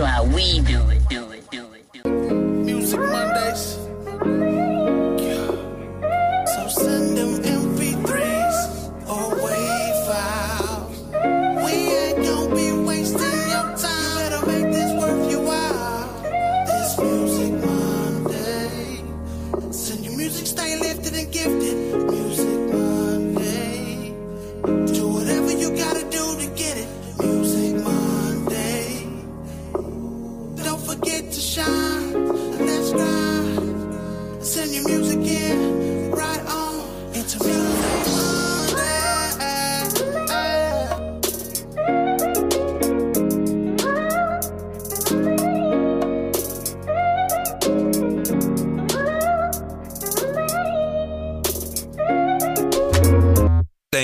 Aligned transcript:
know 0.00 0.06
how 0.06 0.24
we 0.24 0.60
do 0.62 0.88
it, 0.88 0.99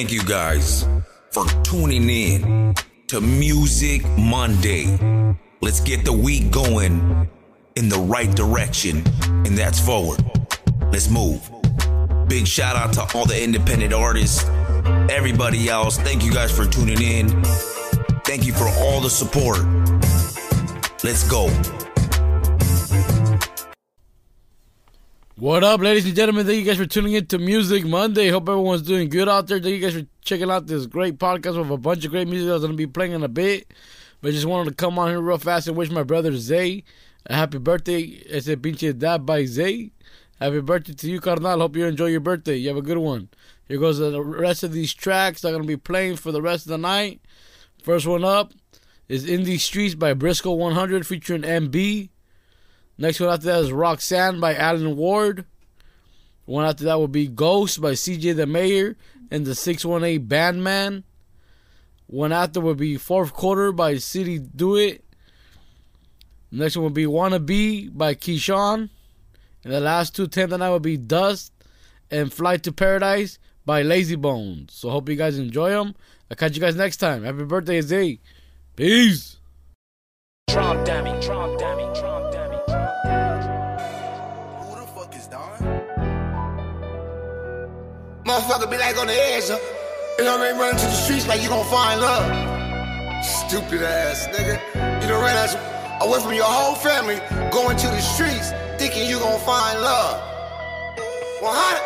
Thank 0.07 0.23
you 0.23 0.29
guys 0.29 0.87
for 1.33 1.45
tuning 1.65 2.09
in 2.09 2.77
to 3.09 3.21
Music 3.21 4.07
Monday. 4.17 4.97
Let's 5.61 5.81
get 5.81 6.05
the 6.05 6.13
week 6.13 6.53
going 6.53 7.29
in 7.75 7.89
the 7.89 7.99
right 7.99 8.33
direction, 8.33 9.03
and 9.25 9.59
that's 9.59 9.81
forward. 9.85 10.25
Let's 10.93 11.11
move. 11.11 11.51
Big 12.29 12.47
shout 12.47 12.77
out 12.77 12.93
to 12.93 13.19
all 13.19 13.27
the 13.27 13.43
independent 13.43 13.93
artists, 13.93 14.45
everybody 15.11 15.69
else. 15.69 15.99
Thank 15.99 16.25
you 16.25 16.33
guys 16.33 16.57
for 16.57 16.67
tuning 16.67 17.03
in. 17.03 17.43
Thank 18.23 18.47
you 18.47 18.53
for 18.53 18.69
all 18.79 19.01
the 19.01 19.11
support. 19.11 19.59
Let's 21.03 21.29
go. 21.29 21.49
What 25.39 25.63
up, 25.63 25.83
ladies 25.83 26.07
and 26.07 26.17
gentlemen? 26.17 26.47
Thank 26.47 26.61
you 26.61 26.65
guys 26.65 26.79
for 26.79 26.87
tuning 26.87 27.13
in 27.13 27.27
to 27.27 27.37
Music 27.37 27.85
Monday. 27.85 28.31
Hope 28.31 28.49
everyone's 28.49 28.81
doing 28.81 29.11
good 29.11 29.29
out 29.29 29.47
there. 29.47 29.61
Thank 29.61 29.75
you 29.75 29.81
guys 29.83 29.93
for 29.93 30.07
checking 30.23 30.51
out 30.51 30.67
this 30.67 30.87
great 30.87 31.19
podcast 31.19 31.59
with 31.59 31.71
a 31.71 31.77
bunch 31.77 32.07
of 32.07 32.11
great 32.11 32.27
music 32.27 32.49
that's 32.49 32.63
going 32.63 32.73
to 32.73 32.77
be 32.77 32.87
playing 32.87 33.13
in 33.13 33.23
a 33.23 33.29
bit. 33.29 33.71
But 34.23 34.33
just 34.33 34.47
wanted 34.47 34.71
to 34.71 34.77
come 34.77 34.99
on 34.99 35.11
here 35.11 35.21
real 35.21 35.37
fast 35.37 35.69
and 35.69 35.77
wish 35.77 35.91
my 35.91 36.05
brother 36.05 36.35
Zay 36.39 36.85
a 37.27 37.35
happy 37.35 37.59
birthday. 37.59 38.23
Ese 38.31 38.57
pinche 38.57 38.99
dad 38.99 39.27
by 39.27 39.45
Zay. 39.45 39.91
Happy 40.41 40.61
birthday 40.63 40.95
to 40.95 41.11
you, 41.11 41.21
Carnal. 41.21 41.61
Hope 41.61 41.77
you 41.77 41.85
enjoy 41.85 42.07
your 42.07 42.21
birthday. 42.21 42.57
You 42.57 42.69
have 42.69 42.79
a 42.79 42.81
good 42.83 42.97
one. 42.97 43.29
Here 43.69 43.79
goes 43.79 43.99
the 43.99 44.25
rest 44.25 44.63
of 44.63 44.73
these 44.73 44.95
tracks 44.95 45.43
that 45.43 45.49
are 45.49 45.53
going 45.53 45.65
to 45.65 45.69
be 45.69 45.77
playing 45.77 46.17
for 46.17 46.33
the 46.33 46.41
rest 46.41 46.65
of 46.65 46.71
the 46.71 46.79
night. 46.79 47.21
First 47.83 48.07
one 48.07 48.25
up 48.25 48.55
is 49.07 49.29
In 49.29 49.45
These 49.45 49.65
Streets 49.65 49.97
by 49.97 50.15
Brisko100 50.15 51.05
featuring 51.05 51.43
MB. 51.43 52.09
Next 52.99 53.21
one 53.21 53.31
after 53.31 53.47
that 53.47 53.61
is 53.61 53.73
Roxanne 53.73 54.41
by 54.41 54.55
Alan 54.55 54.97
Ward. 54.97 55.45
One 56.47 56.65
after 56.65 56.85
that 56.85 56.99
will 56.99 57.09
be 57.09 57.27
Ghost 57.27 57.81
by 57.81 57.93
CJ 57.93 58.37
the 58.37 58.47
Mayor 58.47 58.97
and 59.31 59.45
the 59.45 59.55
618 59.55 60.27
Bandman. 60.27 61.05
One 62.07 62.33
after 62.33 62.61
will 62.61 62.75
be 62.75 62.97
Fourth 62.97 63.33
Quarter 63.33 63.73
by 63.73 63.95
CiTiDoit. 63.95 65.01
Next 66.53 66.77
one 66.77 66.85
will 66.85 66.91
be 66.91 67.07
Wanna 67.07 67.41
Be 67.41 67.89
by 67.89 68.15
Keyshawn. 68.15 68.89
And 69.65 69.73
the 69.73 69.81
last 69.81 70.15
two 70.15 70.29
tenth 70.29 70.51
tonight 70.51 70.71
will 70.71 70.79
be 70.79 70.97
Dust 70.97 71.53
and 72.11 72.33
Flight 72.33 72.63
to 72.63 72.73
Paradise 72.73 73.39
by 73.65 73.83
Lazyy.Bonez. 73.83 74.71
So 74.71 74.91
hope 74.91 75.09
you 75.09 75.17
guys 75.17 75.39
enjoy 75.39 75.71
them. 75.71 75.97
I'll 76.31 76.37
catch 76.37 76.55
you 76.55 76.61
guys 76.61 76.77
next 76.77 76.99
time. 76.99 77.25
Happy 77.25 77.45
birthday, 77.45 77.81
Zay. 77.81 78.21
Peace. 78.77 79.39
Drum 80.49 80.85
dummy, 80.85 81.21
drum 81.21 81.57
dummy, 81.59 81.83
drum 81.85 81.97
dummy, 81.97 82.01
drum 82.01 82.16
Motherfucker 88.37 88.71
be 88.71 88.77
like 88.77 88.99
on 88.99 89.07
the 89.07 89.15
edge, 89.15 89.49
huh? 89.49 89.59
You 90.19 90.25
know 90.25 90.37
what 90.37 90.47
I 90.47 90.53
mean? 90.53 90.61
Running 90.61 90.77
to 90.79 90.85
the 90.85 90.93
streets 90.93 91.27
like 91.27 91.43
you 91.43 91.49
gon' 91.49 91.65
find 91.71 92.03
love. 92.03 93.25
Stupid 93.25 93.81
ass 93.81 94.29
nigga. 94.29 94.61
You 95.01 95.09
done 95.09 95.25
ran 95.25 95.49
out 95.49 95.57
away 96.05 96.21
from 96.21 96.35
your 96.35 96.45
whole 96.45 96.75
family, 96.75 97.17
going 97.51 97.79
to 97.79 97.87
the 97.87 97.99
streets, 97.99 98.53
thinking 98.77 99.09
you 99.09 99.19
gon' 99.21 99.41
find 99.41 99.81
love. 99.81 100.21
Well, 101.41 101.55
how? 101.55 101.81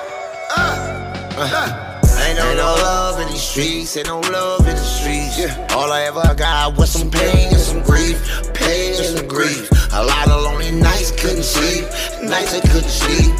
Uh, 0.56 1.38
uh. 1.38 1.86
Ain't 2.26 2.36
no, 2.36 2.54
no 2.54 2.74
love 2.82 3.20
in 3.20 3.28
these 3.28 3.42
streets, 3.42 3.96
ain't 3.96 4.08
no 4.08 4.20
love 4.20 4.60
in 4.66 4.76
the 4.76 4.82
streets. 4.82 5.40
All 5.72 5.90
I 5.90 6.02
ever 6.02 6.34
got 6.34 6.76
was 6.76 6.90
some 6.90 7.10
pain 7.10 7.48
and 7.48 7.58
some 7.58 7.82
grief, 7.82 8.20
pain 8.52 8.94
and 8.94 9.18
some 9.18 9.26
grief. 9.26 9.70
A 9.92 10.04
lot 10.04 10.28
of 10.28 10.42
lonely 10.42 10.70
nights 10.70 11.12
couldn't 11.12 11.44
sleep, 11.44 11.84
nights 12.22 12.54
I 12.54 12.60
couldn't 12.60 12.90
sleep. 12.90 13.34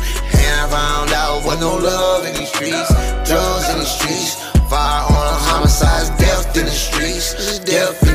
And 0.46 0.60
I 0.60 0.68
found 0.68 1.12
out 1.12 1.44
was 1.44 1.60
no 1.60 1.76
love 1.76 2.26
in 2.26 2.34
these 2.34 2.52
streets, 2.52 2.88
drugs 3.28 3.68
in 3.70 3.78
the 3.78 3.84
streets, 3.84 4.34
firearm 4.68 5.38
homicides, 5.48 6.10
death 6.18 6.56
in 6.56 6.64
the 6.66 6.70
streets, 6.70 7.58
death 7.60 8.09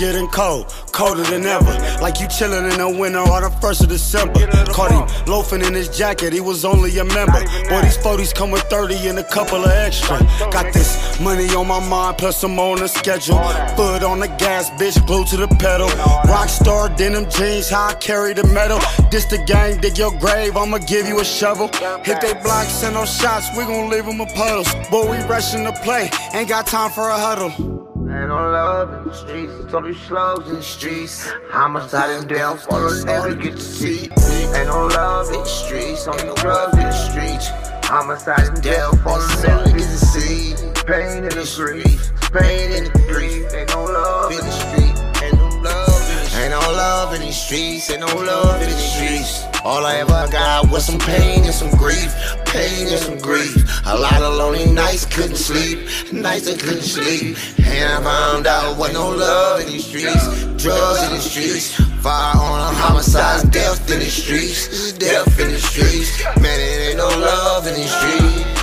getting 0.00 0.26
cold, 0.28 0.66
colder 0.92 1.22
than 1.24 1.44
ever. 1.44 1.72
Like 2.00 2.20
you 2.20 2.26
chillin' 2.26 2.72
in 2.72 2.78
the 2.78 2.88
winter 2.88 3.20
or 3.20 3.42
the 3.42 3.50
first 3.60 3.82
of 3.82 3.90
December. 3.90 4.46
Caught 4.72 4.92
him 4.92 5.26
loafing 5.26 5.60
in 5.60 5.74
his 5.74 5.90
jacket, 5.90 6.32
he 6.32 6.40
was 6.40 6.64
only 6.64 6.96
a 6.98 7.04
member. 7.04 7.40
Boy, 7.68 7.82
these 7.82 7.98
40s 7.98 8.34
come 8.34 8.50
with 8.50 8.62
30 8.62 9.08
and 9.08 9.18
a 9.18 9.24
couple 9.24 9.62
of 9.62 9.70
extra. 9.70 10.18
Got 10.50 10.72
this 10.72 11.20
money 11.20 11.54
on 11.54 11.68
my 11.68 11.86
mind, 11.86 12.16
plus 12.16 12.42
I'm 12.42 12.58
on 12.58 12.78
the 12.78 12.88
schedule. 12.88 13.36
Foot 13.76 14.02
on 14.02 14.20
the 14.20 14.28
gas, 14.38 14.70
bitch, 14.70 14.96
glued 15.06 15.26
to 15.28 15.36
the 15.36 15.48
pedal. 15.48 15.90
Rockstar 16.32 16.96
denim 16.96 17.28
jeans, 17.28 17.68
how 17.68 17.88
I 17.88 17.94
carry 17.94 18.32
the 18.32 18.46
metal. 18.46 18.80
This 19.10 19.26
the 19.26 19.36
gang, 19.44 19.82
dig 19.82 19.98
your 19.98 20.18
grave, 20.18 20.56
I'ma 20.56 20.78
give 20.78 21.06
you 21.06 21.20
a 21.20 21.24
shovel. 21.24 21.68
Hit 22.04 22.22
they 22.22 22.32
block, 22.42 22.68
send 22.68 22.94
no 22.94 23.04
shots, 23.04 23.48
we 23.54 23.64
gon' 23.64 23.90
leave 23.90 24.06
them 24.06 24.22
a 24.22 24.26
puddles. 24.26 24.72
Boy, 24.90 25.10
we 25.10 25.18
rushing 25.28 25.64
to 25.64 25.72
play, 25.84 26.08
ain't 26.32 26.48
got 26.48 26.66
time 26.66 26.90
for 26.90 27.10
a 27.10 27.18
huddle. 27.18 27.89
Ain't 28.12 28.26
no 28.26 28.34
love 28.34 28.92
in 28.92 29.08
the 29.08 29.14
streets, 29.14 29.52
so 29.70 29.80
these 29.80 30.00
slugs 30.00 30.48
in 30.48 30.56
the 30.56 30.62
streets. 30.62 31.30
Homicide 31.48 32.10
and 32.10 32.28
death, 32.28 32.66
all 32.68 32.80
the 32.80 33.04
never 33.04 33.36
get 33.36 33.54
to 33.54 33.60
see. 33.60 34.10
Ain't 34.56 34.66
no 34.66 34.88
love 34.88 35.28
in 35.28 35.34
the 35.34 35.44
streets, 35.44 36.08
only 36.08 36.24
no 36.24 36.34
drugs 36.34 36.74
in 36.74 36.80
the 36.80 36.92
streets. 36.92 37.46
Homicide 37.88 38.48
and 38.48 38.62
death, 38.62 39.06
all 39.06 39.20
the 39.20 39.46
never 39.46 39.64
get 39.78 39.86
to 39.86 39.98
see. 39.98 40.54
Pain 40.86 41.22
in 41.22 41.30
the 41.30 41.46
streets, 41.46 42.10
pain 42.32 42.72
in 42.72 42.90
the 42.90 42.98
streets. 43.06 43.54
Ain't 43.54 43.70
no 43.70 43.84
love 43.84 44.32
in 44.32 44.38
the 44.38 44.50
street, 44.50 45.22
ain't 45.22 45.36
no 45.38 45.46
love 45.62 46.10
in 46.10 46.16
the 46.16 46.24
streets. 46.26 46.36
Ain't 46.36 46.50
no 46.50 46.58
love 46.58 47.14
in 47.14 47.20
these 47.20 47.36
streets, 47.40 47.90
ain't 47.90 48.00
no 48.00 48.12
love 48.12 48.60
in 48.60 48.70
the 48.70 48.76
streets. 48.76 49.44
All 49.64 49.86
I 49.86 49.98
ever 49.98 50.26
got 50.32 50.68
was 50.70 50.84
some 50.84 50.98
pain 50.98 51.44
and 51.44 51.54
some 51.54 51.70
grief, 51.78 52.10
pain 52.50 52.88
and 52.88 52.98
some 52.98 53.18
grief. 53.18 53.54
A 53.86 53.96
lot 53.96 54.22
of 54.22 54.34
lonely 54.34 54.66
nights 54.66 55.06
couldn't 55.06 55.36
sleep, 55.36 55.78
nights 56.12 56.48
I 56.48 56.56
couldn't 56.56 56.82
sleep. 56.82 57.36
And 57.58 57.92
I 57.92 58.02
found 58.02 58.46
out 58.46 58.76
what 58.76 58.92
no 58.92 59.08
love 59.10 59.60
in 59.60 59.66
these 59.68 59.86
streets, 59.86 60.26
drugs 60.62 61.02
in 61.04 61.14
the 61.14 61.20
streets, 61.20 61.74
fire 62.02 62.36
on 62.36 62.74
firearm 62.74 62.74
homicides, 62.74 63.44
death 63.44 63.90
in 63.90 64.00
the 64.00 64.10
streets, 64.10 64.92
death 64.92 65.38
in 65.38 65.50
the 65.50 65.58
streets. 65.58 66.10
Man, 66.40 66.58
it 66.60 66.88
ain't 66.88 66.98
no 66.98 67.08
love 67.08 67.66
in 67.66 67.74
these 67.74 67.94
streets. 67.94 68.60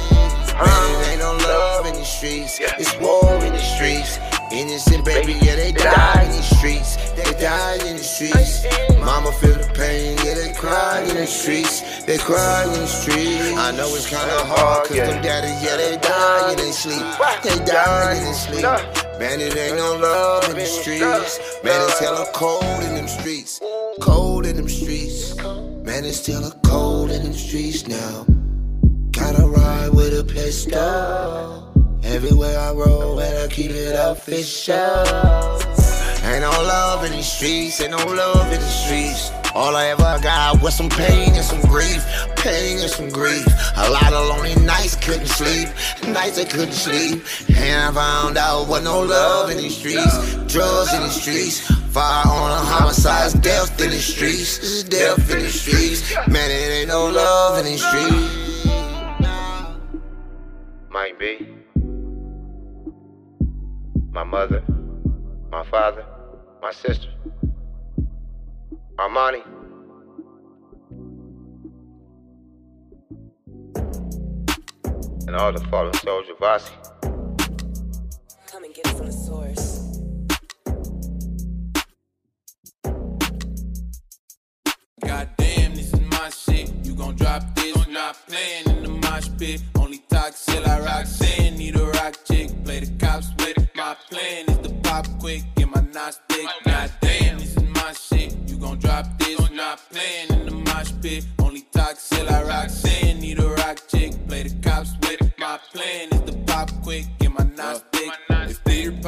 Man, 0.53 1.01
it 1.01 1.07
ain't 1.09 1.19
no 1.19 1.33
love 1.47 1.85
in 1.87 1.93
the 1.93 2.03
streets. 2.03 2.59
It's 2.59 2.93
war 2.99 3.33
in 3.45 3.53
the 3.53 3.59
streets. 3.59 4.19
Innocent 4.57 5.05
baby, 5.05 5.33
yeah, 5.33 5.55
they 5.55 5.71
die 5.71 6.23
in 6.23 6.31
the 6.31 6.41
streets. 6.41 6.95
They 7.11 7.31
die 7.39 7.75
in 7.85 7.97
the 7.97 8.03
streets. 8.03 8.65
Mama 8.97 9.31
feel 9.33 9.53
the 9.53 9.69
pain, 9.75 10.17
yeah, 10.25 10.33
they 10.33 10.51
cry 10.53 11.01
in 11.01 11.15
the 11.15 11.27
streets. 11.27 12.03
They 12.05 12.17
cry 12.17 12.63
in 12.63 12.73
the 12.73 12.87
streets. 12.87 13.55
I 13.55 13.71
know 13.77 13.85
it's 13.93 14.09
kinda 14.09 14.45
hard, 14.45 14.87
cause 14.87 14.97
them 14.97 15.21
daddy, 15.21 15.53
yeah, 15.63 15.77
they 15.77 15.97
die 15.97 16.51
in 16.53 16.57
their 16.57 16.73
sleep. 16.73 17.05
They 17.43 17.63
die 17.65 18.15
in 18.17 18.23
their 18.23 18.33
sleep. 18.33 18.65
Man, 19.19 19.41
it 19.41 19.55
ain't 19.55 19.77
no 19.77 19.95
love 19.95 20.49
in 20.49 20.55
the 20.55 20.65
streets. 20.65 21.39
Man, 21.63 21.79
it's 21.87 21.99
hella 21.99 22.25
cold 22.33 22.81
in 22.81 22.95
them 22.95 23.07
streets. 23.07 23.61
Cold 24.01 24.47
in 24.47 24.55
them 24.55 24.69
streets. 24.69 25.37
Man, 25.85 26.03
it's 26.03 26.17
still 26.17 26.43
a 26.43 26.51
cold 26.65 27.11
in 27.11 27.21
them 27.21 27.33
streets 27.33 27.87
now. 27.87 28.25
Gotta 29.11 29.45
ride 29.45 29.93
with 29.93 30.17
a 30.17 30.23
pistol. 30.23 31.66
Everywhere 32.07 32.57
I 32.57 32.71
roll, 32.71 33.19
and 33.19 33.37
I 33.37 33.47
keep 33.47 33.71
it 33.71 33.93
official. 33.93 34.75
Ain't 36.23 36.41
no 36.41 36.49
love 36.49 37.03
in 37.03 37.11
these 37.11 37.29
streets, 37.29 37.81
ain't 37.81 37.91
no 37.91 37.97
love 37.97 38.51
in 38.51 38.61
the 38.61 38.65
streets. 38.65 39.29
All 39.53 39.75
I 39.75 39.87
ever 39.87 40.17
got 40.23 40.61
was 40.61 40.75
some 40.75 40.87
pain 40.87 41.33
and 41.35 41.43
some 41.43 41.61
grief, 41.61 42.01
pain 42.37 42.79
and 42.79 42.89
some 42.89 43.09
grief. 43.09 43.45
A 43.75 43.89
lot 43.89 44.13
of 44.13 44.29
lonely 44.29 44.55
nights 44.63 44.95
couldn't 44.95 45.27
sleep, 45.27 45.67
nights 46.07 46.39
I 46.39 46.45
couldn't 46.45 46.71
sleep. 46.71 47.25
And 47.57 47.81
I 47.83 47.91
found 47.91 48.37
out 48.37 48.69
what 48.69 48.83
no 48.83 49.01
love 49.01 49.49
in 49.49 49.57
these 49.57 49.75
streets, 49.75 50.35
drugs 50.45 50.93
in 50.93 51.01
the 51.01 51.09
streets. 51.09 51.59
Fire 51.91 52.25
on 52.25 52.51
a 52.51 52.55
homicide, 52.55 53.41
death 53.41 53.81
in 53.81 53.89
the 53.89 53.99
streets, 53.99 54.83
death 54.83 55.29
in 55.29 55.39
the 55.39 55.49
streets. 55.49 56.15
Man, 56.27 56.49
it 56.51 56.71
ain't 56.79 56.87
no 56.87 57.09
love 57.09 57.59
in 57.59 57.65
these 57.65 57.85
streets. 57.85 58.67
Might 60.89 61.19
be 61.19 61.56
my 64.17 64.23
mother, 64.23 64.63
my 65.51 65.63
father, 65.65 66.03
my 66.59 66.71
sister, 66.71 67.07
Armani. 68.95 69.43
And 75.27 75.35
all 75.35 75.53
the 75.53 75.63
fallen 75.69 75.93
soldiers, 75.93 76.35
Vasi. 76.41 76.71
Come 78.47 78.63
and 78.63 78.73
get 78.73 78.87
it 78.87 78.97
from 78.97 79.05
the 79.05 79.11
source. 79.11 79.99
Goddamn, 85.05 85.75
this 85.75 85.93
is 85.93 86.01
my 86.01 86.29
shit. 86.31 86.73
You 86.83 86.95
gon' 86.95 87.15
drop 87.15 87.43
this, 87.53 87.87
not 87.87 88.17
playing 88.27 88.65
in 88.65 88.81
the 88.81 88.89
mosh 88.89 89.29
pit. 89.37 89.61
Only 89.75 89.99
talk 90.09 90.33
shit 90.35 90.67
I 90.67 90.79
rock, 90.79 90.96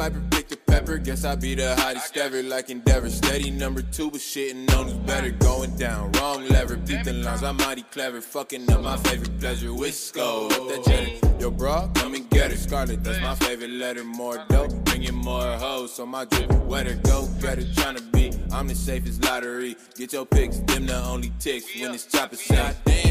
Piper 0.00 0.22
picked 0.30 0.50
a 0.52 0.56
pepper, 0.56 0.96
guess 0.96 1.26
I 1.26 1.34
be 1.34 1.54
the 1.54 1.76
hottest 1.76 2.16
ever. 2.16 2.42
Like 2.42 2.70
Endeavor, 2.70 3.10
steady 3.10 3.50
number 3.50 3.82
two, 3.82 4.10
but 4.10 4.22
shitting 4.22 4.74
on 4.74 4.86
who's 4.86 4.94
better. 4.94 5.28
Going 5.28 5.76
down, 5.76 6.10
wrong 6.12 6.48
lever, 6.48 6.76
beat 6.78 7.04
the 7.04 7.12
lines. 7.12 7.42
I'm 7.42 7.58
mighty 7.58 7.82
clever, 7.82 8.22
fucking 8.22 8.72
up 8.72 8.80
my 8.80 8.96
favorite 8.96 9.38
pleasure. 9.38 9.68
Wisco, 9.68 10.50
up 10.52 10.68
that 10.68 10.84
Jenny. 10.86 11.20
Yo, 11.38 11.50
bro, 11.50 11.90
come 11.96 12.14
and 12.14 12.30
get 12.30 12.50
her. 12.50 12.56
Scarlet, 12.56 13.04
that's 13.04 13.20
my 13.20 13.34
favorite 13.34 13.72
letter. 13.72 14.02
More 14.02 14.42
dope, 14.48 14.72
bringing 14.86 15.14
more 15.14 15.52
hoes. 15.58 15.92
So 15.92 16.06
my 16.06 16.24
drip 16.24 16.50
wetter, 16.64 16.94
go 17.04 17.28
better. 17.42 17.60
Tryna 17.60 18.10
be, 18.10 18.32
I'm 18.54 18.68
the 18.68 18.74
safest 18.74 19.22
lottery. 19.22 19.76
Get 19.96 20.14
your 20.14 20.24
picks, 20.24 20.60
them 20.60 20.86
the 20.86 20.96
only 20.96 21.30
ticks 21.38 21.66
when 21.78 21.92
it's 21.92 22.06
chopper 22.06 22.36
say. 22.36 22.74
Damn, 22.86 23.09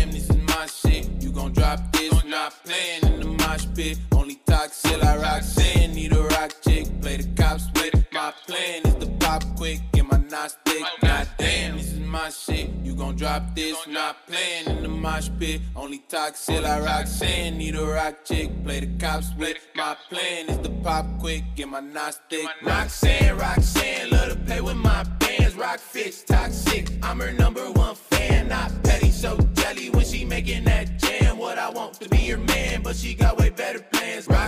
my 0.59 0.65
shit. 0.65 1.07
You 1.21 1.31
gon' 1.31 1.53
drop 1.53 1.79
this, 1.93 2.11
not 2.25 2.53
playing 2.65 3.05
in 3.05 3.19
the 3.21 3.27
mosh 3.43 3.65
pit. 3.75 3.97
Only 4.11 4.35
talk 4.45 4.71
shit 4.73 5.01
I 5.01 5.15
rock, 5.15 5.41
saying 5.41 5.93
need 5.93 6.11
a 6.11 6.21
rock 6.21 6.51
chick. 6.61 6.85
Play 7.01 7.17
the 7.17 7.29
cops 7.41 7.67
with 7.75 7.95
it. 7.95 8.05
My 8.11 8.33
plan 8.45 8.81
is 8.83 8.95
to 8.95 9.07
pop 9.21 9.43
quick, 9.55 9.79
get 9.93 10.05
my 10.05 10.17
knots 10.17 10.57
thick. 10.65 10.83
Goddamn, 11.01 11.77
this 11.77 11.93
is 11.93 11.99
my 11.99 12.29
shit. 12.29 12.71
You 12.83 12.93
gon' 12.93 13.15
drop 13.15 13.55
this, 13.55 13.77
not 13.87 14.27
playing 14.27 14.67
in 14.67 14.83
the 14.83 14.89
mosh 14.89 15.29
pit. 15.39 15.61
Only 15.77 15.99
talk 16.09 16.35
shit 16.35 16.65
I 16.65 16.81
rock, 16.81 17.07
saying 17.07 17.57
need 17.57 17.75
a 17.75 17.85
rock 17.85 18.25
chick. 18.25 18.49
Play 18.65 18.81
the 18.81 18.91
cops 18.97 19.31
with 19.37 19.55
it. 19.55 19.61
My 19.75 19.95
plan 20.09 20.49
is 20.49 20.57
to 20.57 20.69
pop 20.83 21.05
quick, 21.19 21.43
get 21.55 21.69
my 21.69 21.79
knots 21.79 22.19
thick. 22.29 22.49
Roxanne, 22.63 23.37
Roxanne, 23.37 24.09
love 24.09 24.29
to 24.33 24.39
play 24.39 24.59
with 24.59 24.75
my 24.75 25.03
bands. 25.19 25.55
Rock 25.55 25.79
fits, 25.79 26.21
toxic. 26.23 26.89
I'm 27.01 27.21
her 27.21 27.31
number 27.31 27.58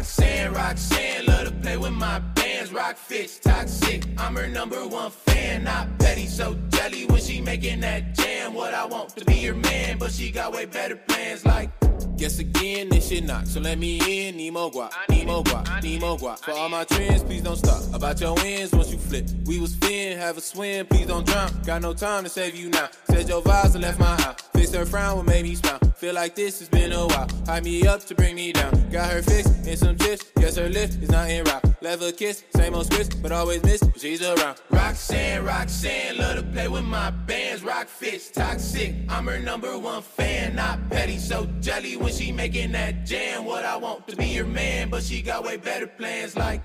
Roxanne, 0.02 0.52
Roxanne, 0.52 1.26
love 1.28 1.46
to 1.46 1.52
play 1.62 1.78
with 1.78 1.92
my 1.92 2.18
bands. 2.34 2.74
Rock 2.74 2.98
fits, 2.98 3.38
toxic. 3.38 4.04
I'm 4.18 4.36
her 4.36 4.48
number 4.48 4.88
one 4.88 5.12
fan, 5.12 5.66
not 5.66 6.01
so 6.28 6.56
jelly 6.70 7.06
when 7.06 7.22
she 7.22 7.42
making 7.42 7.82
that 7.82 8.16
jam. 8.16 8.54
What 8.54 8.74
I 8.74 8.86
want 8.86 9.10
to 9.18 9.26
be 9.26 9.36
your 9.36 9.56
man, 9.56 9.98
but 9.98 10.12
she 10.12 10.32
got 10.32 10.54
way 10.54 10.66
better 10.66 10.96
plans. 10.96 11.46
Like. 11.46 11.70
Guess 12.18 12.38
again, 12.38 12.90
this 12.90 13.10
shit 13.10 13.24
knock. 13.24 13.48
So 13.48 13.60
let 13.60 13.80
me 13.80 14.28
in, 14.28 14.38
need 14.38 14.52
more 14.52 14.70
guap, 14.70 14.92
need 15.10 15.26
more 15.26 15.44
guap, 15.44 15.82
need 15.82 16.02
more 16.02 16.18
guap. 16.18 16.38
For 16.40 16.52
all 16.52 16.70
my 16.70 16.84
trends, 16.84 17.24
please 17.24 17.42
don't 17.42 17.56
stop. 17.56 17.82
About 17.96 18.22
your 18.22 18.36
wins 18.36 18.72
once 18.74 18.92
you 18.92 19.00
flip. 19.00 19.28
We 19.46 19.60
was 19.60 19.76
fin, 19.76 20.18
have 20.20 20.38
a 20.38 20.42
swim, 20.42 20.86
please 20.86 21.08
don't 21.08 21.26
drown. 21.26 21.50
Got 21.66 21.82
no 21.82 21.94
time 21.94 22.24
to 22.24 22.30
save 22.30 22.56
you 22.56 22.70
now. 22.70 22.90
Said 23.10 23.28
your 23.28 23.42
vibes 23.42 23.74
and 23.74 23.82
left 23.82 24.00
my 24.00 24.22
house. 24.22 24.36
Fixed 24.54 24.76
her 24.76 24.86
frown, 24.86 25.18
what 25.18 25.26
made 25.26 25.44
me 25.44 25.56
smile. 25.56 25.80
Feel 25.96 26.14
like 26.14 26.36
this 26.36 26.60
has 26.60 26.70
been 26.70 26.92
a 26.92 27.08
while. 27.08 27.28
Hide 27.48 27.64
me 27.64 27.88
up 27.88 28.04
to 28.06 28.14
bring 28.14 28.36
me 28.36 28.54
down. 28.54 28.72
Got 28.92 29.12
her 29.12 29.24
fixed 29.24 29.68
in 29.68 29.76
some 29.76 29.98
chips. 29.98 30.26
Guess 30.36 30.58
her 30.58 30.70
lift 30.70 31.02
is 31.02 31.10
not 31.10 31.30
in 31.30 31.44
route. 31.44 31.64
Love 31.82 32.04
a 32.04 32.12
kiss, 32.12 32.44
same 32.56 32.76
old 32.76 32.86
scripts, 32.86 33.16
but 33.16 33.32
always 33.32 33.64
miss. 33.64 33.82
when 33.82 33.94
She's 33.94 34.22
around. 34.22 34.62
Roxanne, 34.70 35.44
Roxanne, 35.44 36.11
love 36.14 36.38
to 36.38 36.44
play 36.44 36.68
with 36.68 36.84
my 36.84 37.10
bands. 37.12 37.64
Rock 37.64 37.88
fits, 37.88 38.32
toxic. 38.32 38.96
I'm 39.10 39.28
her 39.28 39.40
number 39.40 39.78
one 39.78 40.02
fan, 40.02 40.56
not 40.56 40.90
petty, 40.90 41.18
so 41.18 41.48
jelly 41.60 41.96
when 41.96 42.12
she 42.12 42.32
making 42.32 42.72
that 42.74 43.06
jam. 43.06 43.46
What 43.46 43.66
I 43.66 43.78
want 43.78 44.08
to 44.08 44.16
be 44.16 44.28
your 44.28 44.46
man, 44.46 44.90
but 44.90 45.04
she 45.04 45.22
got 45.22 45.44
way 45.44 45.58
better 45.58 45.88
plans. 45.88 46.36
Like. 46.36 46.62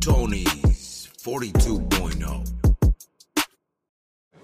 Tony's 0.00 1.08
42.0. 1.22 2.50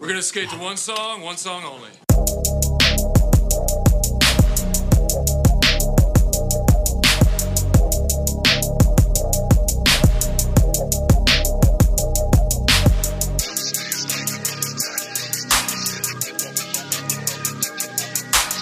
We're 0.00 0.08
gonna 0.08 0.22
skate 0.22 0.48
to 0.50 0.56
one 0.56 0.76
song, 0.76 1.20
one 1.20 1.36
song 1.36 1.64
only. 1.64 1.90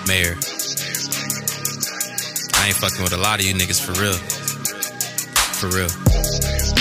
Mayor. 0.09 0.37
I 2.55 2.69
ain't 2.69 2.77
fucking 2.77 3.03
with 3.03 3.13
a 3.13 3.19
lot 3.19 3.41
of 3.41 3.45
you 3.45 3.53
niggas 3.53 3.79
for 3.79 3.93
real. 4.01 4.15
For 5.53 5.69
real. 5.69 6.78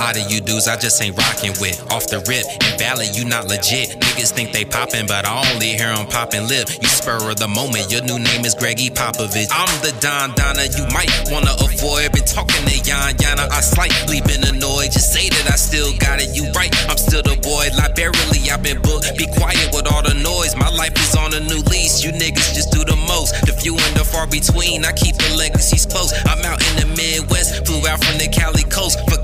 Lot 0.00 0.16
of 0.16 0.32
you 0.32 0.40
dudes 0.40 0.66
I 0.66 0.76
just 0.76 0.96
ain't 1.02 1.16
rocking 1.16 1.52
with. 1.60 1.76
Off 1.92 2.08
the 2.08 2.24
rip, 2.24 2.48
invalid, 2.72 3.12
you 3.14 3.28
not 3.28 3.46
legit. 3.46 4.00
Niggas 4.00 4.32
think 4.32 4.52
they 4.52 4.64
poppin', 4.64 5.06
but 5.06 5.28
I 5.28 5.44
only 5.52 5.76
hear 5.76 5.92
'em 5.92 6.06
poppin' 6.06 6.48
lip. 6.48 6.72
You 6.80 6.88
spur 6.88 7.20
of 7.20 7.36
the 7.36 7.48
moment, 7.48 7.92
your 7.92 8.02
new 8.08 8.18
name 8.18 8.44
is 8.48 8.54
Greggy 8.54 8.88
Popovich. 8.88 9.52
I'm 9.52 9.68
the 9.84 9.92
Don 10.00 10.32
Donna, 10.34 10.64
you 10.76 10.88
might 10.96 11.12
wanna 11.28 11.52
avoid. 11.60 12.12
Been 12.12 12.24
talking 12.24 12.64
to 12.64 12.76
Yan 12.88 13.12
Yana, 13.20 13.44
I 13.52 13.60
slightly 13.60 14.22
been 14.22 14.42
annoyed. 14.48 14.90
Just 14.90 15.12
say 15.12 15.28
that 15.28 15.52
I 15.52 15.56
still 15.56 15.92
got 15.98 16.16
it, 16.18 16.34
you 16.34 16.50
right. 16.56 16.72
I'm 16.88 16.96
still 16.96 17.22
the 17.22 17.36
boy, 17.36 17.68
liberally 17.76 18.50
I've 18.50 18.62
been 18.62 18.80
booked. 18.80 19.16
Be 19.18 19.26
quiet 19.26 19.68
with 19.74 19.86
all 19.92 20.02
the 20.02 20.14
noise, 20.14 20.56
my 20.56 20.70
life 20.70 20.96
is 20.96 21.14
on 21.14 21.34
a 21.34 21.40
new 21.40 21.60
lease. 21.68 22.02
You 22.02 22.12
niggas 22.12 22.54
just 22.54 22.72
do 22.72 22.84
the 22.84 22.96
most. 22.96 23.34
The 23.44 23.52
few 23.52 23.76
and 23.76 23.94
the 23.96 24.04
far 24.04 24.26
between, 24.26 24.84
I 24.84 24.92
keep 24.92 25.16
the 25.16 25.36
legacies 25.36 25.84
close. 25.84 26.12
I'm 26.24 26.42
out 26.44 26.60
in 26.68 26.74
the 26.80 26.86
Midwest, 26.96 27.66
flew 27.66 27.86
out 27.86 28.02
from 28.02 28.16
the 28.18 28.28
Cali 28.28 28.64
coast. 28.64 28.98
Dr. 29.06 29.19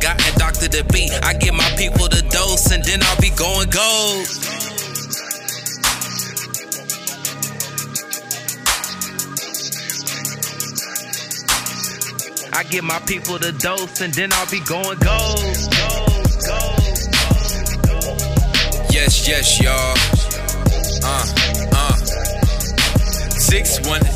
the 0.76 0.84
beat. 0.92 1.10
I 1.24 1.32
give 1.32 1.54
my 1.54 1.70
people 1.78 2.08
the 2.08 2.22
dose, 2.30 2.70
and 2.70 2.84
then 2.84 3.00
I'll 3.02 3.20
be 3.20 3.30
going 3.30 3.70
gold. 3.70 4.26
I 12.52 12.62
give 12.64 12.84
my 12.84 12.98
people 13.06 13.38
the 13.38 13.52
dose, 13.52 14.00
and 14.02 14.12
then 14.12 14.32
I'll 14.34 14.50
be 14.50 14.60
going 14.60 14.98
gold. 14.98 15.40
Yes, 18.92 19.26
yes, 19.26 19.60
y'all. 19.60 19.96
Uh, 21.02 21.24
uh. 21.72 21.96
618. 23.38 24.04
Hey. 24.04 24.15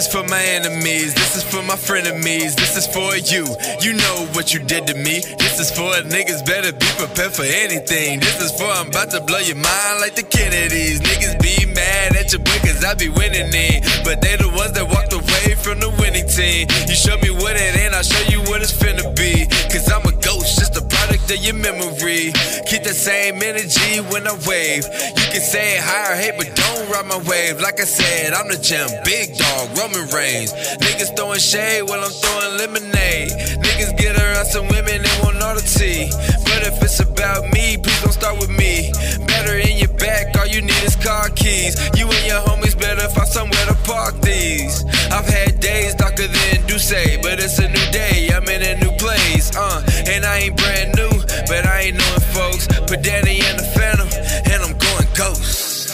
Is 0.00 0.08
for 0.08 0.24
my 0.28 0.42
enemies. 0.56 1.12
This 1.12 1.36
is 1.36 1.44
for 1.44 1.62
my 1.62 1.76
frenemies. 1.76 2.56
This 2.56 2.74
is 2.74 2.86
for 2.86 3.16
you. 3.16 3.44
You 3.84 3.92
know 3.92 4.16
what 4.32 4.54
you 4.54 4.60
did 4.60 4.86
to 4.86 4.94
me. 4.94 5.20
This 5.36 5.60
is 5.60 5.70
for 5.70 5.92
niggas 6.08 6.40
better 6.46 6.72
be 6.72 6.88
prepared 6.96 7.32
for 7.32 7.44
anything. 7.44 8.20
This 8.20 8.40
is 8.40 8.50
for 8.56 8.64
I'm 8.64 8.88
about 8.88 9.10
to 9.10 9.20
blow 9.20 9.40
your 9.40 9.60
mind 9.60 10.00
like 10.00 10.14
the 10.14 10.22
Kennedys. 10.22 11.00
Niggas 11.00 11.36
be 11.44 11.66
mad 11.74 12.16
at 12.16 12.32
your 12.32 12.40
boy 12.40 12.58
cause 12.64 12.82
I 12.82 12.94
be 12.94 13.10
winning 13.10 13.52
it. 13.52 13.84
But 14.02 14.22
they 14.22 14.36
the 14.36 14.48
ones 14.48 14.72
that 14.72 14.88
walked 14.88 15.12
away 15.12 15.54
from 15.60 15.80
the 15.80 15.90
winning 16.00 16.28
team. 16.28 16.68
You 16.88 16.96
show 16.96 17.18
me 17.18 17.28
what 17.28 17.56
it 17.56 17.76
ain't, 17.76 17.92
I'll 17.92 18.02
show 18.02 18.24
you 18.32 18.40
what 18.48 18.62
it's 18.62 18.72
finna 18.72 19.04
be. 19.12 19.44
Cause 19.68 19.84
I'm 19.92 20.06
a 20.08 20.16
ghost, 20.16 20.58
just 20.58 20.80
a 20.80 20.89
of 21.30 21.38
your 21.44 21.54
memory. 21.54 22.32
Keep 22.66 22.82
the 22.82 22.94
same 22.94 23.42
energy 23.42 24.00
when 24.10 24.26
I 24.26 24.34
wave. 24.46 24.84
You 24.84 25.26
can 25.30 25.40
say 25.40 25.78
hi 25.78 26.12
or 26.12 26.16
hate, 26.16 26.34
but 26.36 26.50
don't 26.54 26.90
ride 26.90 27.06
my 27.06 27.18
wave. 27.28 27.60
Like 27.60 27.80
I 27.80 27.84
said, 27.84 28.32
I'm 28.32 28.48
the 28.48 28.58
champ, 28.58 28.90
big 29.04 29.36
dog, 29.38 29.78
Roman 29.78 30.08
Reigns. 30.10 30.52
Niggas 30.82 31.14
throwing 31.16 31.38
shade 31.38 31.82
while 31.82 32.02
I'm 32.02 32.10
throwing 32.10 32.58
lemonade. 32.58 33.30
Niggas 33.62 33.96
get 33.98 34.16
around 34.18 34.46
some 34.46 34.66
women, 34.68 35.02
they 35.02 35.16
want 35.22 35.42
all 35.42 35.54
the 35.54 35.62
tea. 35.62 36.10
But 36.50 36.66
if 36.66 36.82
it's 36.82 37.00
about 37.00 37.44
me, 37.52 37.78
please 37.78 38.00
don't 38.02 38.12
start 38.12 38.38
with 38.38 38.50
me. 38.50 38.90
Better 39.26 39.56
in 39.58 39.78
your 39.78 39.94
back, 39.98 40.34
all 40.38 40.46
you 40.46 40.62
need 40.62 40.82
is 40.82 40.96
car 40.96 41.30
keys. 41.30 41.78
You 41.94 42.10
and 42.10 42.26
your 42.26 42.40
homies 42.42 42.78
better 42.78 43.06
find 43.08 43.28
somewhere 43.28 43.66
to 43.66 43.76
park 43.86 44.20
these. 44.22 44.84
I've 45.12 45.26
had 45.26 45.60
days 45.60 45.94
darker 45.94 46.26
than 46.26 46.66
Duce, 46.66 47.18
but 47.22 47.38
it's 47.38 47.58
a 47.58 47.68
new 47.68 47.86
day. 47.92 48.30
I'm 48.34 48.48
in 48.48 48.62
a 48.62 48.74
new 48.82 48.90
place, 48.98 49.54
uh, 49.56 49.82
and 50.06 50.24
I 50.24 50.50
ain't 50.50 50.56
brand 50.56 50.94
new, 50.96 51.09
but 51.50 51.66
I 51.66 51.80
ain't 51.80 51.98
knowing 51.98 52.20
folks. 52.30 52.68
Put 52.86 53.02
Danny 53.02 53.38
in 53.38 53.56
the 53.56 53.66
phantom, 53.74 54.08
and 54.52 54.62
I'm 54.62 54.78
going 54.78 55.08
ghost. 55.18 55.90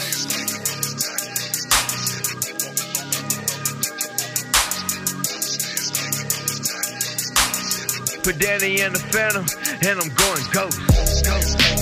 Put 8.23 8.37
Danny 8.37 8.81
in 8.81 8.93
the 8.93 8.99
phantom, 8.99 9.45
and 9.81 9.99
I'm 9.99 10.13
going 10.13 10.43
ghost. 10.53 11.25
ghost. 11.25 11.76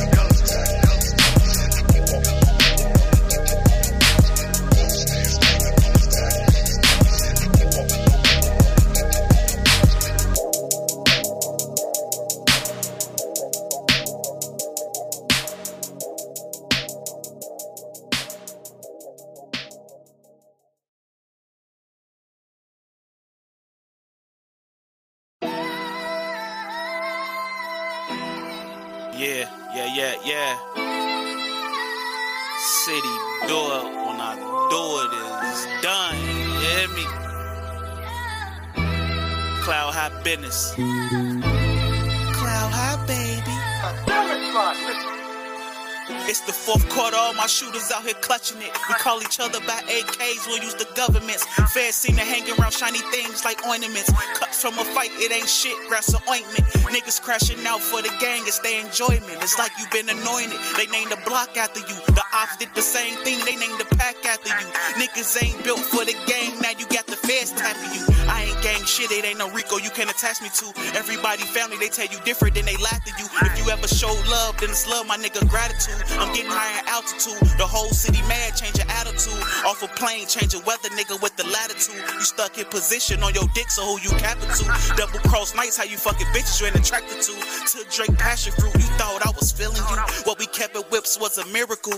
It's 46.08 46.42
the 46.42 46.54
fourth 46.54 46.88
quarter, 46.90 47.18
all 47.18 47.34
my 47.34 47.48
shooters 47.48 47.92
out 47.92 48.04
here 48.04 48.14
clutching 48.22 48.62
it. 48.62 48.72
We 48.90 48.96
call 48.96 49.22
each 49.22 49.40
other 49.40 49.60
by 49.62 49.82
AKs, 49.90 50.48
we'll 50.48 50.62
use 50.62 50.76
the 50.76 50.88
governments. 50.96 51.46
Feds 51.74 51.96
seem 51.96 52.16
to 52.16 52.22
hang 52.22 52.46
around 52.58 52.74
shiny 52.74 53.00
things 53.14 53.46
like 53.46 53.66
ornaments. 53.66 54.12
Cuts 54.36 54.62
from 54.62 54.78
a 54.78 54.86
fight, 54.86 55.12
it 55.16 55.32
ain't 55.32 55.50
shit, 55.50 55.78
grass 55.88 56.14
or 56.14 56.22
ointment. 56.30 56.66
Niggas 56.94 57.22
crashing 57.22 57.66
out 57.66 57.82
for 57.82 58.02
the 58.02 58.12
gang, 58.20 58.44
it's 58.46 58.60
their 58.60 58.84
enjoyment. 58.84 59.38
It's 59.42 59.58
like 59.58 59.72
you've 59.80 59.92
been 59.92 60.10
anointed. 60.10 60.60
They 60.78 60.88
named 60.88 61.12
the 61.12 61.22
block 61.26 61.58
after 61.58 61.80
you. 61.80 61.98
The 62.14 62.25
ops 62.36 62.58
did 62.58 62.70
the 62.76 62.82
same 62.82 63.16
thing, 63.24 63.40
they 63.48 63.56
named 63.56 63.80
the 63.80 63.88
pack 63.96 64.20
after 64.28 64.52
you. 64.52 64.68
Niggas 65.00 65.40
ain't 65.40 65.64
built 65.64 65.80
for 65.80 66.04
the 66.04 66.16
game, 66.28 66.60
now 66.60 66.76
you 66.76 66.86
got 66.92 67.08
the 67.08 67.16
feds 67.16 67.52
tapping 67.56 67.96
you. 67.96 68.04
I 68.28 68.52
ain't 68.52 68.60
gang 68.62 68.84
shit, 68.84 69.12
it 69.12 69.24
ain't 69.24 69.40
no 69.40 69.50
Rico 69.52 69.78
you 69.78 69.90
can't 69.90 70.12
attach 70.12 70.42
me 70.42 70.50
to. 70.60 70.68
Everybody 71.00 71.44
family, 71.56 71.78
they 71.78 71.88
tell 71.88 72.08
you 72.08 72.20
different, 72.28 72.56
then 72.56 72.66
they 72.66 72.76
laugh 72.78 73.00
at 73.08 73.16
you. 73.16 73.28
If 73.48 73.56
you 73.56 73.72
ever 73.72 73.88
show 73.88 74.12
love, 74.28 74.60
then 74.60 74.70
it's 74.76 74.84
love, 74.90 75.08
my 75.08 75.16
nigga, 75.16 75.48
gratitude. 75.48 75.96
I'm 76.20 76.34
getting 76.36 76.52
higher 76.52 76.84
altitude. 76.92 77.40
The 77.56 77.68
whole 77.68 77.92
city 77.96 78.20
mad, 78.28 78.56
change 78.60 78.78
your 78.78 78.90
attitude. 78.92 79.40
Off 79.64 79.80
a 79.84 79.88
plane, 79.96 80.28
change 80.28 80.52
your 80.54 80.64
weather, 80.68 80.90
nigga, 80.92 81.16
with 81.22 81.36
the 81.38 81.48
latitude. 81.48 82.04
You 82.20 82.28
stuck 82.28 82.58
in 82.60 82.66
position 82.66 83.24
on 83.24 83.34
your 83.34 83.48
dick, 83.56 83.72
so 83.72 83.86
who 83.86 83.96
you 84.04 84.12
capping 84.20 84.52
to? 84.52 84.66
Double 85.00 85.24
cross 85.32 85.56
nights, 85.56 85.78
how 85.78 85.88
you 85.88 85.98
fucking 85.98 86.28
bitches 86.36 86.60
you 86.60 86.68
ain't 86.68 86.76
attracted 86.76 87.22
to. 87.22 87.32
To 87.32 87.80
drink 87.96 88.20
passion 88.20 88.52
fruit, 88.60 88.76
you 88.76 88.90
thought 89.00 89.24
I 89.24 89.32
was 89.32 89.52
feeling 89.52 89.80
you. 89.80 89.98
What 90.28 90.40
we 90.40 90.48
kept 90.48 90.76
at 90.76 90.92
whips 90.92 91.16
was 91.20 91.38
a 91.38 91.46
miracle. 91.48 91.96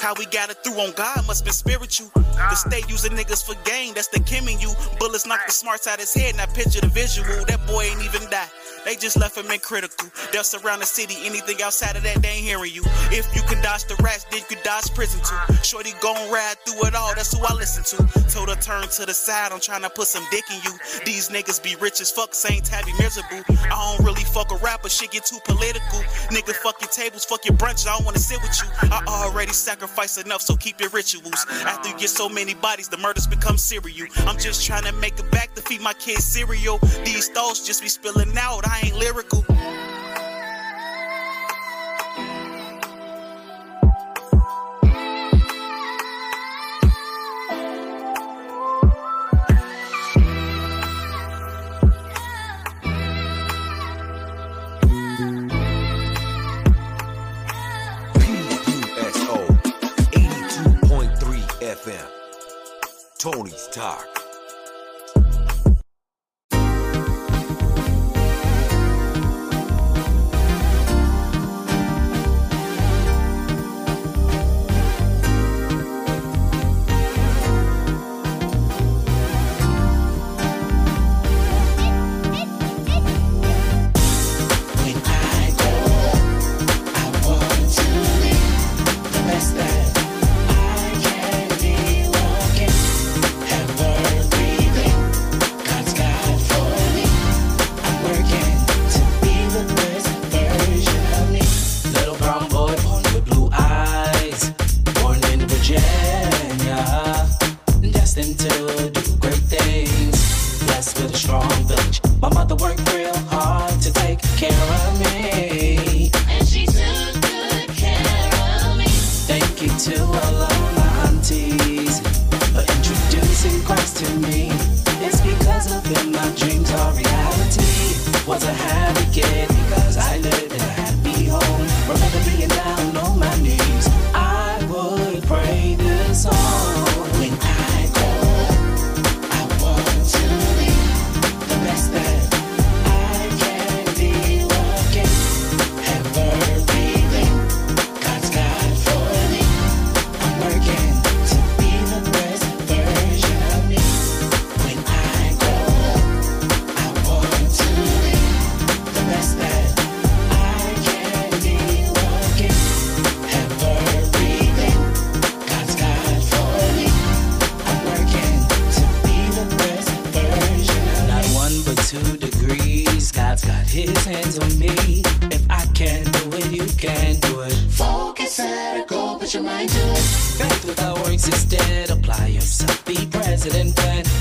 How 0.00 0.14
we 0.14 0.26
got 0.26 0.50
it 0.50 0.58
through 0.62 0.74
on 0.74 0.92
God 0.92 1.26
must 1.26 1.44
been 1.44 1.52
spiritual. 1.54 2.10
The 2.14 2.54
state 2.54 2.88
using 2.88 3.12
niggas 3.12 3.44
for 3.44 3.54
game, 3.68 3.94
that's 3.94 4.08
the 4.08 4.20
Kim 4.20 4.46
in 4.46 4.60
you. 4.60 4.72
Bullets 5.00 5.26
knock 5.26 5.40
the 5.46 5.52
smarts 5.52 5.86
out 5.86 5.98
his 5.98 6.12
head, 6.12 6.36
now 6.36 6.46
picture 6.46 6.80
the 6.80 6.88
visual. 6.88 7.44
That 7.46 7.66
boy 7.66 7.84
ain't 7.84 8.04
even 8.04 8.28
die. 8.30 8.48
They 8.84 8.94
just 8.94 9.16
left 9.16 9.36
him 9.36 9.50
in 9.50 9.58
critical. 9.58 10.08
They'll 10.32 10.44
surround 10.44 10.82
the 10.82 10.86
city, 10.86 11.16
anything 11.24 11.60
outside 11.62 11.96
of 11.96 12.04
that, 12.04 12.22
they 12.22 12.28
ain't 12.28 12.44
hearing 12.44 12.72
you. 12.72 12.82
If 13.10 13.26
you 13.34 13.42
can 13.42 13.60
dodge 13.62 13.84
the 13.86 13.96
rats, 14.04 14.26
then 14.30 14.40
you 14.40 14.46
can 14.46 14.62
dodge 14.62 14.94
prison 14.94 15.18
too. 15.24 15.54
Shorty 15.64 15.92
gon' 16.00 16.30
ride 16.30 16.54
through 16.64 16.86
it 16.86 16.94
all, 16.94 17.14
that's 17.16 17.32
who 17.36 17.44
I 17.44 17.54
listen 17.54 17.82
to. 17.96 17.96
Told 18.30 18.50
her 18.50 18.54
turn 18.54 18.86
to 18.86 19.06
the 19.06 19.14
side, 19.14 19.50
I'm 19.50 19.60
trying 19.60 19.82
to 19.82 19.90
put 19.90 20.06
some 20.06 20.22
dick 20.30 20.44
in 20.52 20.60
you. 20.62 20.78
These 21.04 21.30
niggas 21.30 21.60
be 21.64 21.74
rich 21.80 22.00
as 22.00 22.12
fuck, 22.12 22.34
same 22.34 22.62
tabby 22.62 22.92
miserable. 23.00 23.42
I 23.48 23.96
don't 23.96 24.06
really 24.06 24.22
fuck 24.22 24.52
a 24.52 24.56
rapper, 24.62 24.88
shit 24.88 25.10
get 25.10 25.24
too 25.24 25.38
political. 25.44 26.00
Nigga, 26.30 26.54
fuck 26.54 26.80
your 26.80 26.90
tables, 26.90 27.24
fuck 27.24 27.44
your 27.44 27.56
brunch, 27.56 27.88
I 27.88 27.96
don't 27.96 28.04
wanna 28.04 28.20
sit 28.20 28.40
with 28.42 28.54
you. 28.62 28.68
I 28.92 29.02
already 29.08 29.52
sacrificed 29.52 29.85
enough, 30.24 30.42
so 30.42 30.56
keep 30.56 30.80
your 30.80 30.90
rituals. 30.90 31.46
After 31.64 31.88
you 31.88 31.96
get 31.96 32.10
so 32.10 32.28
many 32.28 32.54
bodies, 32.54 32.88
the 32.88 32.98
murders 32.98 33.26
become 33.26 33.58
serial. 33.58 34.08
I'm 34.26 34.38
just 34.38 34.64
trying 34.66 34.84
to 34.84 34.92
make 34.92 35.18
it 35.18 35.30
back 35.30 35.54
to 35.54 35.62
feed 35.62 35.80
my 35.80 35.94
kids 35.94 36.24
cereal. 36.24 36.78
These 37.04 37.28
thoughts 37.28 37.66
just 37.66 37.82
be 37.82 37.88
spilling 37.88 38.36
out, 38.38 38.66
I 38.66 38.82
ain't 38.84 38.96
lyrical. 38.96 39.44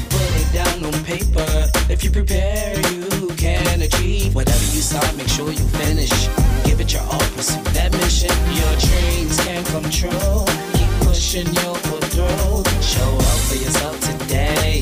Put 0.09 0.29
it 0.41 0.49
down 0.53 0.85
on 0.85 1.03
paper. 1.03 1.69
If 1.89 2.03
you 2.03 2.11
prepare, 2.11 2.75
you 2.91 3.27
can 3.37 3.81
achieve 3.81 4.35
whatever 4.35 4.65
you 4.75 4.81
start. 4.81 5.15
Make 5.17 5.27
sure 5.27 5.49
you 5.49 5.67
finish. 5.79 6.27
Give 6.65 6.79
it 6.79 6.93
your 6.93 7.03
all, 7.03 7.25
pursue 7.35 7.61
that 7.73 7.91
mission. 7.93 8.33
Your 8.59 8.73
dreams 8.87 9.37
can 9.45 9.63
come 9.65 9.89
true. 9.89 10.45
Keep 10.77 10.91
pushing, 11.07 11.47
pull 11.55 12.01
through. 12.13 12.81
Show 12.81 13.11
up 13.17 13.39
for 13.47 13.55
yourself 13.55 13.99
today. 14.01 14.81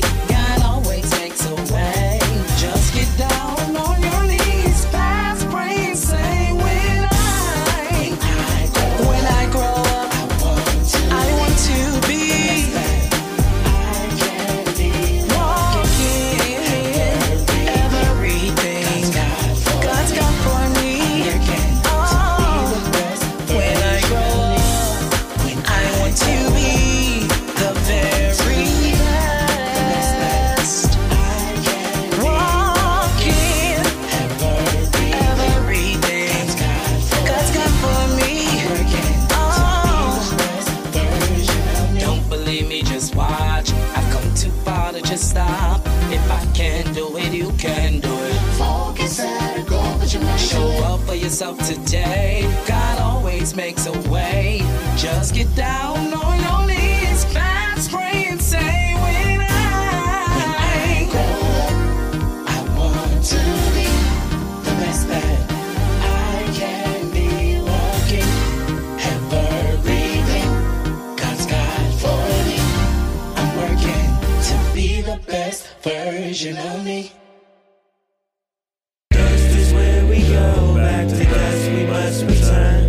We 80.14 80.28
go. 80.28 80.74
Back 80.74 81.08
to 81.08 81.24
dust 81.24 81.70
we 81.70 81.86
must 81.86 82.24
return. 82.24 82.83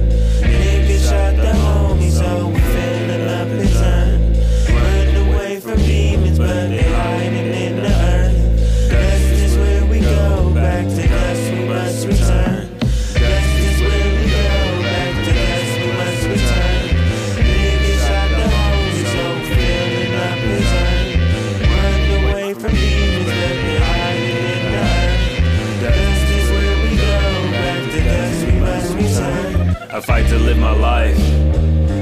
To 30.38 30.44
live 30.44 30.58
my 30.58 30.72
life. 30.72 31.20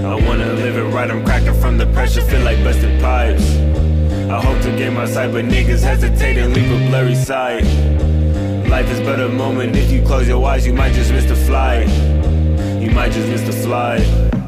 I 0.05 0.15
wanna 0.27 0.53
live 0.53 0.75
it 0.77 0.87
right. 0.95 1.09
I'm 1.09 1.23
cracking 1.23 1.53
from 1.61 1.77
the 1.77 1.85
pressure, 1.87 2.21
feel 2.21 2.41
like 2.41 2.63
busted 2.63 2.99
pipes. 2.99 3.45
I 4.35 4.41
hope 4.41 4.59
to 4.63 4.71
gain 4.75 4.93
my 4.93 5.05
sight, 5.05 5.31
but 5.31 5.45
niggas 5.45 5.83
hesitate 5.83 6.37
and 6.37 6.53
leave 6.53 6.71
a 6.71 6.89
blurry 6.89 7.15
sight. 7.15 7.63
Life 8.69 8.89
is 8.89 8.99
but 9.01 9.19
a 9.19 9.29
moment. 9.29 9.75
If 9.75 9.91
you 9.91 10.01
close 10.01 10.27
your 10.27 10.43
eyes, 10.47 10.65
you 10.65 10.73
might 10.73 10.93
just 10.93 11.11
miss 11.11 11.25
the 11.25 11.35
flight. 11.35 11.87
You 12.81 12.89
might 12.91 13.11
just 13.11 13.29
miss 13.29 13.41
the 13.41 13.57
flight. 13.65 14.42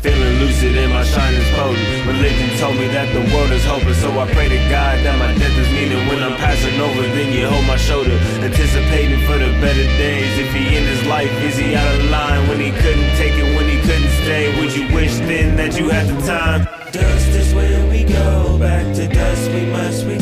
Feeling 0.00 0.38
lucid 0.38 0.78
and 0.78 0.92
my 0.92 1.02
shine 1.02 1.34
is 1.34 1.50
potent. 1.58 2.06
Religion 2.06 2.56
told 2.58 2.76
me 2.76 2.86
that 2.94 3.10
the 3.12 3.34
world 3.34 3.50
is 3.50 3.64
hopeless, 3.64 4.00
so 4.00 4.14
I 4.14 4.30
pray 4.32 4.48
to 4.48 4.60
God 4.70 5.02
that 5.02 5.18
my 5.18 5.34
death 5.34 5.58
is 5.58 5.66
meaning. 5.74 6.06
When 6.06 6.22
I'm 6.22 6.36
passing 6.36 6.78
over, 6.80 7.02
then 7.02 7.32
you 7.32 7.48
hold 7.48 7.66
my 7.66 7.76
shoulder, 7.76 8.14
anticipating 8.46 9.26
for 9.26 9.38
the 9.38 9.50
better 9.58 9.82
days. 9.98 10.38
If 10.38 10.54
he 10.54 10.76
in 10.76 10.84
his 10.86 11.04
life, 11.06 11.32
is 11.42 11.56
he 11.58 11.74
out 11.74 11.94
of 11.98 12.04
line 12.10 12.46
when 12.46 12.60
he 12.60 12.70
couldn't 12.70 13.10
take 13.18 13.34
it, 13.34 13.56
when 13.58 13.68
he 13.68 13.80
couldn't 13.82 14.14
stay? 14.22 14.54
Would 14.60 14.70
you 14.76 14.86
wish 14.94 15.18
then 15.18 15.56
that 15.56 15.76
you 15.76 15.88
had 15.88 16.06
the 16.06 16.20
time? 16.22 16.68
Dust 16.92 17.28
is 17.34 17.52
where 17.52 17.82
we 17.90 18.04
go. 18.04 18.56
Back 18.58 18.94
to 18.94 19.08
dust 19.08 19.50
we 19.50 19.66
must 19.66 20.06
return. 20.06 20.17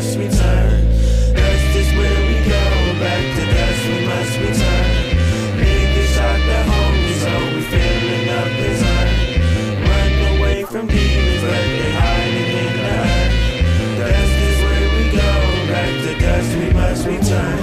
Must 0.00 0.16
return. 0.16 0.80
Dust 1.36 1.76
is 1.76 1.92
where 1.92 2.20
we 2.26 2.36
go. 2.48 2.64
Back 3.04 3.22
to 3.36 3.44
dust 3.52 3.82
we 3.86 3.98
must 4.08 4.34
return. 4.40 4.88
Niggas 5.60 6.10
shot 6.14 6.40
the 6.48 6.60
homie, 6.70 7.16
so 7.20 7.32
we 7.52 7.60
filling 7.68 8.28
up 8.40 8.48
his 8.64 8.80
urn. 8.96 9.12
Run 9.84 10.12
away 10.38 10.58
from 10.64 10.84
demons, 10.86 11.42
but 11.42 11.64
they 11.76 11.92
hiding 12.00 12.50
in 12.64 12.72
the 12.80 12.92
earth. 12.96 13.34
Dust 13.98 14.36
is 14.48 14.58
where 14.64 14.88
we 14.96 15.04
go. 15.20 15.30
Back 15.68 15.92
to 16.04 16.12
dust 16.24 16.50
we 16.56 16.68
must 16.80 17.02
return. 17.06 17.60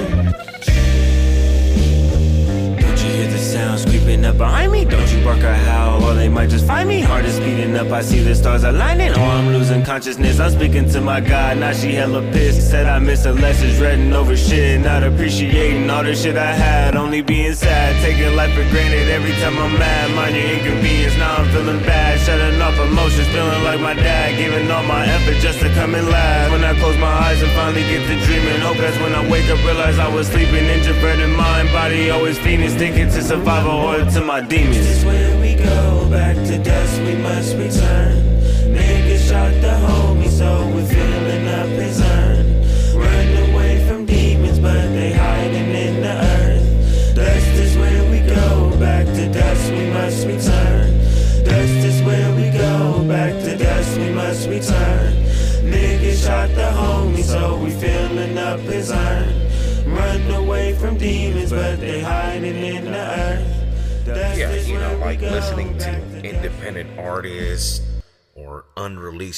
Don't 2.80 3.00
you 3.04 3.10
hear 3.18 3.30
the 3.32 3.40
sounds 3.40 3.84
creeping 3.86 4.24
up 4.26 4.38
behind 4.38 4.72
me? 4.72 4.86
Don't 4.86 5.12
you 5.12 5.24
bark 5.24 5.40
or 5.40 5.54
howl, 5.54 6.04
or 6.04 6.14
they 6.14 6.30
might 6.30 6.52
just 6.52 6.68
find 6.68 6.88
me. 6.88 7.02
Heart 7.02 7.26
is 7.26 7.38
speeding 7.38 7.76
up, 7.76 7.92
I 7.92 8.04
see 8.04 8.20
the 8.20 8.36
stars 8.36 8.64
aligning. 8.64 9.12
Oh, 9.14 9.24
I'm 9.24 9.48
losing 9.48 9.84
consciousness. 9.84 10.37
Speaking 10.68 10.90
to 10.90 11.00
my 11.00 11.22
God, 11.22 11.60
now 11.60 11.72
she 11.72 11.94
hella 11.94 12.22
pissed. 12.34 12.70
Said 12.70 12.88
I 12.88 13.00
miss 13.00 13.24
her 13.24 13.32
lessons, 13.32 13.80
reading 13.80 14.12
over 14.12 14.36
shit, 14.36 14.82
not 14.82 15.02
appreciating 15.02 15.90
all 15.90 16.04
the 16.04 16.14
shit 16.14 16.36
I 16.36 16.52
had. 16.52 16.98
Only 16.98 17.22
being 17.22 17.54
sad, 17.54 17.96
taking 18.04 18.36
life 18.36 18.52
for 18.52 18.68
granted 18.70 19.08
every 19.08 19.32
time 19.40 19.58
I'm 19.58 19.72
mad. 19.80 20.14
Mind 20.14 20.36
your 20.36 20.44
inconvenience, 20.44 21.16
now 21.16 21.38
I'm 21.38 21.48
feeling 21.52 21.80
bad. 21.86 22.20
Shutting 22.20 22.60
off 22.60 22.78
emotions, 22.80 23.30
feeling 23.30 23.64
like 23.64 23.80
my 23.80 23.94
dad. 23.94 24.38
Giving 24.38 24.70
all 24.70 24.84
my 24.84 25.06
effort 25.06 25.40
just 25.40 25.62
to 25.62 25.70
come 25.74 25.96
and 25.96 26.10
laugh. 26.10 26.52
When 26.52 26.66
I 26.66 26.78
close 26.78 26.98
my 26.98 27.14
eyes 27.16 27.42
and 27.42 27.52
finally 27.54 27.84
get 27.84 28.06
to 28.06 28.26
dreaming, 28.26 28.60
hope 28.60 28.76
that's 28.76 29.00
when 29.00 29.16
I 29.16 29.24
wake 29.32 29.50
up, 29.50 29.64
realize 29.64 29.98
I 29.98 30.14
was 30.14 30.28
sleeping. 30.28 30.66
Introverted 30.66 31.30
mind, 31.30 31.72
body 31.72 32.10
always 32.10 32.38
fiending, 32.40 32.76
sticking 32.76 33.08
to 33.08 33.22
survival 33.24 33.72
or 33.72 34.04
to 34.04 34.20
my 34.20 34.42
demons. 34.42 35.06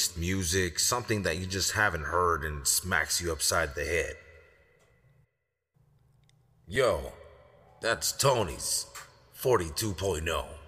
Unreleased 0.00 0.18
music, 0.18 0.78
something 0.78 1.22
that 1.22 1.38
you 1.38 1.46
just 1.46 1.72
haven't 1.72 2.04
heard 2.04 2.44
and 2.44 2.66
smacks 2.66 3.20
you 3.20 3.32
upside 3.32 3.74
the 3.74 3.84
head. 3.84 4.14
Yo, 6.66 7.12
that's 7.82 8.12
Tony's 8.12 8.86
42.0. 9.38 10.59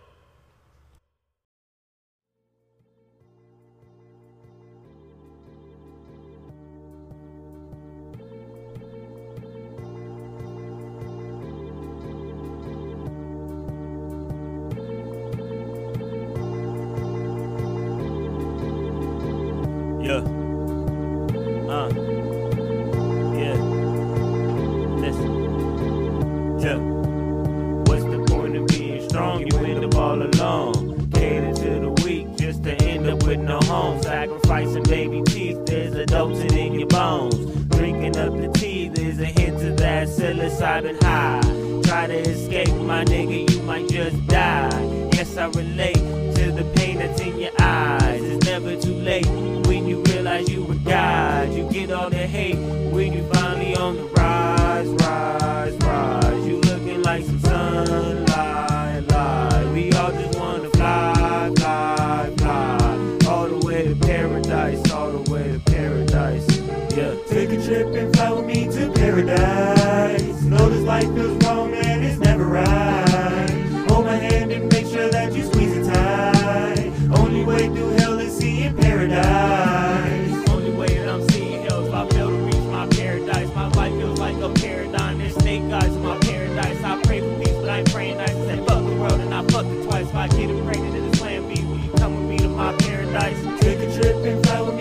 fly 94.40 94.58
away. 94.58 94.71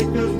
life 0.00 0.16
is 0.16 0.39